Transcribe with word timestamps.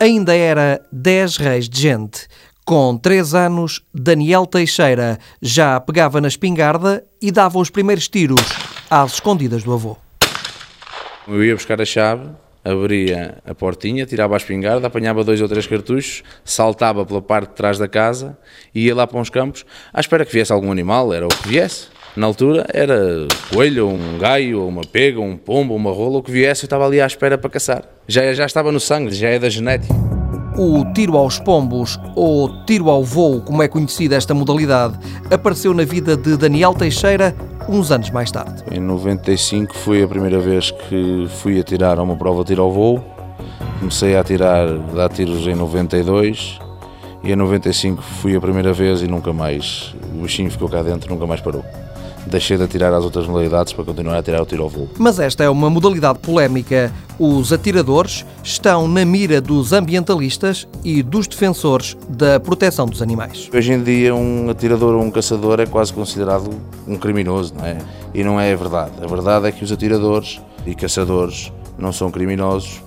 Ainda 0.00 0.34
era 0.34 0.80
10 0.90 1.36
reis 1.36 1.68
de 1.68 1.82
gente. 1.82 2.26
Com 2.64 2.96
3 2.96 3.34
anos, 3.34 3.82
Daniel 3.92 4.46
Teixeira 4.46 5.18
já 5.42 5.78
pegava 5.78 6.22
na 6.22 6.28
espingarda 6.28 7.04
e 7.20 7.30
dava 7.30 7.58
os 7.58 7.68
primeiros 7.68 8.08
tiros 8.08 8.40
às 8.90 9.12
escondidas 9.12 9.62
do 9.62 9.74
avô. 9.74 9.98
Eu 11.28 11.44
ia 11.44 11.54
buscar 11.54 11.82
a 11.82 11.84
chave, 11.84 12.30
abria 12.64 13.42
a 13.44 13.54
portinha, 13.54 14.06
tirava 14.06 14.34
a 14.34 14.38
espingarda, 14.38 14.86
apanhava 14.86 15.22
dois 15.22 15.42
ou 15.42 15.48
três 15.48 15.66
cartuchos, 15.66 16.22
saltava 16.42 17.04
pela 17.04 17.20
parte 17.20 17.50
de 17.50 17.56
trás 17.56 17.78
da 17.78 17.86
casa 17.86 18.38
e 18.74 18.86
ia 18.86 18.94
lá 18.94 19.06
para 19.06 19.20
uns 19.20 19.28
campos 19.28 19.66
à 19.92 20.00
espera 20.00 20.24
que 20.24 20.32
viesse 20.32 20.50
algum 20.50 20.72
animal, 20.72 21.12
era 21.12 21.26
o 21.26 21.28
que 21.28 21.46
viesse. 21.46 21.88
Na 22.16 22.26
altura 22.26 22.66
era 22.72 23.28
coelho, 23.52 23.86
um 23.86 24.18
gaio, 24.18 24.66
uma 24.66 24.82
pega, 24.82 25.20
um 25.20 25.36
pombo, 25.36 25.76
uma 25.76 25.92
rola, 25.92 26.18
o 26.18 26.22
que 26.22 26.30
viesse 26.30 26.64
eu 26.64 26.66
estava 26.66 26.86
ali 26.86 27.02
à 27.02 27.06
espera 27.06 27.36
para 27.36 27.50
caçar. 27.50 27.84
Já, 28.10 28.34
já 28.34 28.44
estava 28.44 28.72
no 28.72 28.80
sangue, 28.80 29.14
já 29.14 29.28
é 29.28 29.38
da 29.38 29.48
genética. 29.48 29.94
O 30.58 30.84
tiro 30.92 31.16
aos 31.16 31.38
pombos, 31.38 31.96
ou 32.16 32.64
tiro 32.64 32.90
ao 32.90 33.04
voo, 33.04 33.40
como 33.40 33.62
é 33.62 33.68
conhecida 33.68 34.16
esta 34.16 34.34
modalidade, 34.34 34.98
apareceu 35.30 35.72
na 35.72 35.84
vida 35.84 36.16
de 36.16 36.36
Daniel 36.36 36.74
Teixeira 36.74 37.32
uns 37.68 37.92
anos 37.92 38.10
mais 38.10 38.32
tarde. 38.32 38.64
Em 38.68 38.80
95 38.80 39.76
foi 39.76 40.02
a 40.02 40.08
primeira 40.08 40.40
vez 40.40 40.72
que 40.72 41.28
fui 41.36 41.60
atirar 41.60 42.00
a 42.00 42.02
uma 42.02 42.16
prova 42.16 42.40
de 42.40 42.48
tiro 42.48 42.62
ao 42.62 42.72
voo. 42.72 43.00
Comecei 43.78 44.16
a 44.16 44.20
atirar, 44.22 44.66
a 44.66 44.94
dar 44.94 45.08
tiros 45.08 45.46
em 45.46 45.54
92 45.54 46.58
e 47.22 47.32
em 47.32 47.36
95 47.36 48.02
fui 48.02 48.34
a 48.34 48.40
primeira 48.40 48.72
vez 48.72 49.02
e 49.02 49.06
nunca 49.06 49.32
mais. 49.32 49.94
O 50.14 50.22
bichinho 50.22 50.50
ficou 50.50 50.68
cá 50.68 50.82
dentro, 50.82 51.10
nunca 51.10 51.26
mais 51.26 51.40
parou 51.40 51.64
deixei 52.26 52.56
de 52.56 52.62
atirar 52.62 52.92
as 52.92 53.04
outras 53.04 53.26
modalidades 53.26 53.72
para 53.72 53.84
continuar 53.84 54.16
a 54.16 54.18
atirar 54.18 54.42
o 54.42 54.46
tiro 54.46 54.62
ao 54.62 54.68
voo. 54.68 54.88
Mas 54.98 55.18
esta 55.18 55.44
é 55.44 55.50
uma 55.50 55.70
modalidade 55.70 56.18
polémica. 56.18 56.92
Os 57.18 57.52
atiradores 57.52 58.24
estão 58.42 58.88
na 58.88 59.04
mira 59.04 59.40
dos 59.40 59.72
ambientalistas 59.72 60.66
e 60.84 61.02
dos 61.02 61.26
defensores 61.26 61.96
da 62.08 62.40
proteção 62.40 62.86
dos 62.86 63.02
animais. 63.02 63.50
Hoje 63.52 63.72
em 63.72 63.82
dia, 63.82 64.14
um 64.14 64.48
atirador 64.48 64.94
ou 64.94 65.02
um 65.02 65.10
caçador 65.10 65.60
é 65.60 65.66
quase 65.66 65.92
considerado 65.92 66.50
um 66.86 66.96
criminoso, 66.96 67.54
não 67.56 67.64
é? 67.64 67.78
E 68.14 68.24
não 68.24 68.40
é 68.40 68.52
a 68.52 68.56
verdade. 68.56 68.92
A 69.02 69.06
verdade 69.06 69.46
é 69.46 69.52
que 69.52 69.62
os 69.62 69.70
atiradores 69.70 70.40
e 70.66 70.74
caçadores 70.74 71.52
não 71.78 71.92
são 71.92 72.10
criminosos, 72.10 72.82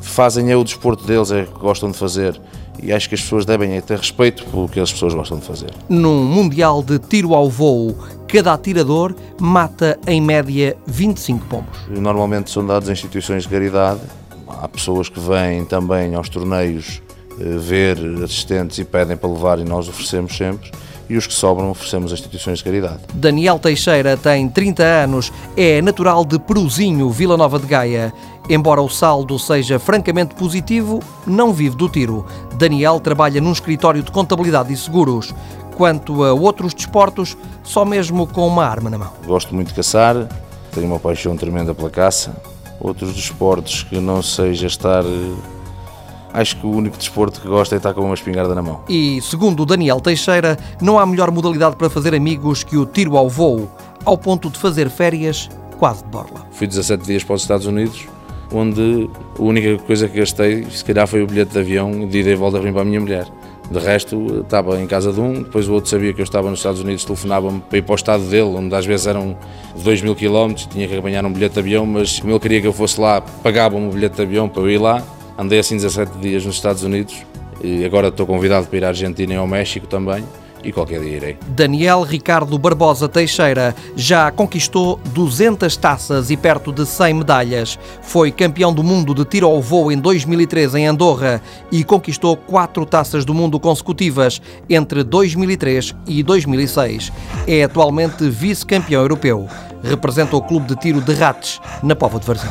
fazem 0.00 0.50
é 0.50 0.56
o 0.56 0.64
desporto 0.64 1.04
deles, 1.04 1.30
é 1.30 1.42
o 1.42 1.46
que 1.46 1.58
gostam 1.58 1.90
de 1.90 1.98
fazer 1.98 2.40
e 2.82 2.92
acho 2.92 3.08
que 3.08 3.14
as 3.14 3.20
pessoas 3.20 3.44
devem 3.44 3.78
ter 3.80 3.98
respeito 3.98 4.44
pelo 4.46 4.68
que 4.68 4.80
as 4.80 4.92
pessoas 4.92 5.14
gostam 5.14 5.38
de 5.38 5.44
fazer. 5.44 5.70
Num 5.88 6.24
Mundial 6.24 6.82
de 6.82 6.98
Tiro 6.98 7.34
ao 7.34 7.48
Voo, 7.48 7.96
cada 8.26 8.52
atirador 8.52 9.14
mata 9.38 9.98
em 10.06 10.20
média 10.20 10.76
25 10.86 11.46
pombos. 11.46 11.78
Normalmente 11.88 12.50
são 12.50 12.66
dados 12.66 12.88
em 12.88 12.92
instituições 12.92 13.42
de 13.42 13.48
caridade. 13.48 14.00
Há 14.48 14.66
pessoas 14.68 15.08
que 15.08 15.20
vêm 15.20 15.64
também 15.64 16.14
aos 16.14 16.28
torneios 16.28 17.02
ver 17.58 17.98
assistentes 18.22 18.78
e 18.78 18.84
pedem 18.84 19.16
para 19.16 19.28
levar 19.28 19.58
e 19.58 19.64
nós 19.64 19.88
oferecemos 19.88 20.36
sempre 20.36 20.70
e 21.10 21.16
os 21.16 21.26
que 21.26 21.34
sobram 21.34 21.70
oferecemos 21.70 22.12
a 22.12 22.14
instituições 22.14 22.58
de 22.58 22.64
caridade. 22.64 23.00
Daniel 23.12 23.58
Teixeira 23.58 24.16
tem 24.16 24.48
30 24.48 24.82
anos, 24.84 25.32
é 25.56 25.82
natural 25.82 26.24
de 26.24 26.38
Peruzinho, 26.38 27.10
Vila 27.10 27.36
Nova 27.36 27.58
de 27.58 27.66
Gaia. 27.66 28.14
Embora 28.48 28.80
o 28.80 28.88
saldo 28.88 29.36
seja 29.36 29.80
francamente 29.80 30.36
positivo, 30.36 31.00
não 31.26 31.52
vive 31.52 31.74
do 31.74 31.88
tiro. 31.88 32.24
Daniel 32.54 33.00
trabalha 33.00 33.40
num 33.40 33.50
escritório 33.50 34.04
de 34.04 34.10
contabilidade 34.12 34.72
e 34.72 34.76
seguros. 34.76 35.34
Quanto 35.76 36.22
a 36.22 36.32
outros 36.32 36.72
desportos, 36.72 37.36
só 37.64 37.84
mesmo 37.84 38.26
com 38.26 38.46
uma 38.46 38.64
arma 38.64 38.88
na 38.88 38.98
mão. 38.98 39.12
Gosto 39.26 39.52
muito 39.52 39.68
de 39.68 39.74
caçar, 39.74 40.28
tenho 40.72 40.86
uma 40.86 41.00
paixão 41.00 41.36
tremenda 41.36 41.74
pela 41.74 41.90
caça. 41.90 42.36
Outros 42.78 43.12
desportos 43.14 43.82
que 43.82 43.98
não 43.98 44.22
seja 44.22 44.66
estar 44.66 45.02
acho 46.32 46.56
que 46.56 46.66
o 46.66 46.70
único 46.70 46.96
desporto 46.96 47.40
que 47.40 47.48
gosto 47.48 47.74
é 47.74 47.76
estar 47.76 47.94
com 47.94 48.02
uma 48.02 48.14
espingarda 48.14 48.54
na 48.54 48.62
mão. 48.62 48.80
E, 48.88 49.20
segundo 49.22 49.62
o 49.62 49.66
Daniel 49.66 50.00
Teixeira, 50.00 50.58
não 50.80 50.98
há 50.98 51.06
melhor 51.06 51.30
modalidade 51.30 51.76
para 51.76 51.90
fazer 51.90 52.14
amigos 52.14 52.62
que 52.62 52.76
o 52.76 52.86
tiro 52.86 53.16
ao 53.16 53.28
voo, 53.28 53.68
ao 54.04 54.16
ponto 54.16 54.50
de 54.50 54.58
fazer 54.58 54.88
férias 54.90 55.48
quase 55.78 56.04
de 56.04 56.10
borla. 56.10 56.46
Fui 56.52 56.66
17 56.66 57.04
dias 57.04 57.24
para 57.24 57.34
os 57.34 57.42
Estados 57.42 57.66
Unidos, 57.66 58.06
onde 58.52 59.08
a 59.38 59.42
única 59.42 59.78
coisa 59.84 60.08
que 60.08 60.18
gastei, 60.18 60.64
se 60.70 60.84
calhar, 60.84 61.06
foi 61.06 61.22
o 61.22 61.26
bilhete 61.26 61.52
de 61.52 61.58
avião 61.58 62.06
de 62.06 62.18
ida 62.18 62.30
e 62.30 62.34
volta 62.34 62.60
para 62.60 62.82
a 62.82 62.84
minha 62.84 63.00
mulher. 63.00 63.26
De 63.70 63.78
resto, 63.78 64.40
estava 64.40 64.80
em 64.80 64.86
casa 64.86 65.12
de 65.12 65.20
um, 65.20 65.44
depois 65.44 65.68
o 65.68 65.74
outro 65.74 65.88
sabia 65.88 66.12
que 66.12 66.20
eu 66.20 66.24
estava 66.24 66.50
nos 66.50 66.58
Estados 66.58 66.80
Unidos, 66.80 67.04
telefonava-me 67.04 67.60
para 67.60 67.78
ir 67.78 67.82
para 67.82 67.92
o 67.92 67.94
estado 67.94 68.24
dele, 68.24 68.50
onde 68.56 68.74
às 68.74 68.84
vezes 68.84 69.06
eram 69.06 69.36
2 69.82 70.02
mil 70.02 70.16
quilómetros, 70.16 70.66
tinha 70.66 70.88
que 70.88 70.96
apanhar 70.96 71.24
um 71.24 71.32
bilhete 71.32 71.54
de 71.54 71.60
avião, 71.60 71.86
mas 71.86 72.18
como 72.18 72.32
ele 72.32 72.40
queria 72.40 72.60
que 72.60 72.66
eu 72.66 72.72
fosse 72.72 73.00
lá, 73.00 73.20
pagava-me 73.20 73.86
o 73.86 73.92
bilhete 73.92 74.16
de 74.16 74.22
avião 74.22 74.48
para 74.48 74.62
eu 74.62 74.70
ir 74.70 74.78
lá, 74.78 75.00
Andei 75.40 75.58
assim 75.58 75.74
17 75.76 76.18
dias 76.18 76.44
nos 76.44 76.56
Estados 76.56 76.82
Unidos 76.82 77.16
e 77.64 77.82
agora 77.82 78.08
estou 78.08 78.26
convidado 78.26 78.66
para 78.66 78.76
ir 78.76 78.84
à 78.84 78.88
Argentina 78.88 79.32
e 79.32 79.36
ao 79.36 79.46
México 79.46 79.86
também 79.86 80.22
e 80.62 80.70
qualquer 80.70 81.00
dia 81.00 81.16
irei. 81.16 81.38
Daniel 81.48 82.02
Ricardo 82.02 82.58
Barbosa 82.58 83.08
Teixeira 83.08 83.74
já 83.96 84.30
conquistou 84.30 85.00
200 85.14 85.74
taças 85.78 86.30
e 86.30 86.36
perto 86.36 86.70
de 86.70 86.84
100 86.84 87.14
medalhas. 87.14 87.78
Foi 88.02 88.30
campeão 88.30 88.70
do 88.70 88.84
mundo 88.84 89.14
de 89.14 89.24
tiro 89.24 89.46
ao 89.46 89.62
voo 89.62 89.90
em 89.90 89.96
2003 89.96 90.74
em 90.74 90.86
Andorra 90.86 91.40
e 91.72 91.82
conquistou 91.84 92.36
quatro 92.36 92.84
taças 92.84 93.24
do 93.24 93.32
mundo 93.32 93.58
consecutivas 93.58 94.42
entre 94.68 95.02
2003 95.02 95.96
e 96.06 96.22
2006. 96.22 97.10
É 97.46 97.64
atualmente 97.64 98.28
vice-campeão 98.28 99.00
europeu. 99.00 99.48
Representa 99.82 100.36
o 100.36 100.42
clube 100.42 100.66
de 100.66 100.76
tiro 100.76 101.00
de 101.00 101.14
Rates, 101.14 101.58
na 101.82 101.96
Pova 101.96 102.20
de 102.20 102.26
Varzim. 102.26 102.50